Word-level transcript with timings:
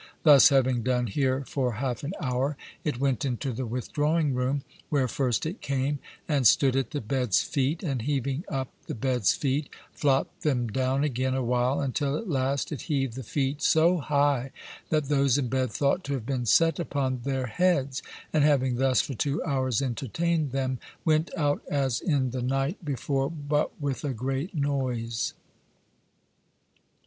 Thus 0.23 0.49
having 0.49 0.81
done 0.81 1.05
here 1.05 1.43
for 1.45 1.73
half 1.73 2.03
an 2.03 2.13
hour, 2.19 2.57
it 2.83 2.99
went 2.99 3.23
into 3.23 3.53
the 3.53 3.67
withdrawing 3.67 4.33
room, 4.33 4.63
where 4.89 5.07
first 5.07 5.45
it 5.45 5.61
came 5.61 5.99
and 6.27 6.47
stood 6.47 6.75
at 6.75 6.89
the 6.89 6.99
bed's 7.01 7.43
feet, 7.43 7.83
and 7.83 8.01
heaving 8.01 8.43
up 8.49 8.69
the 8.87 8.95
bed's 8.95 9.35
feet, 9.35 9.69
flopt 9.93 10.41
them 10.41 10.67
down 10.69 11.03
again 11.03 11.35
a 11.35 11.43
while, 11.43 11.79
until 11.79 12.17
at 12.17 12.27
last 12.27 12.71
it 12.71 12.81
heaved 12.89 13.13
the 13.13 13.21
feet 13.21 13.61
so 13.61 13.97
high 13.99 14.49
that 14.89 15.03
those 15.03 15.37
in 15.37 15.49
bed 15.49 15.69
thought 15.71 16.03
to 16.05 16.13
have 16.13 16.25
been 16.25 16.47
set 16.47 16.79
upon 16.79 17.19
their 17.23 17.45
heads; 17.45 18.01
and 18.33 18.43
having 18.43 18.77
thus 18.77 19.01
for 19.01 19.13
two 19.13 19.39
hours 19.43 19.83
entertained 19.83 20.49
them, 20.51 20.79
went 21.05 21.29
out 21.37 21.61
as 21.69 22.01
in 22.01 22.31
the 22.31 22.41
night 22.41 22.83
before, 22.83 23.29
but 23.29 23.79
with 23.79 24.03
a 24.03 24.13
great 24.15 24.55
noise. 24.55 25.35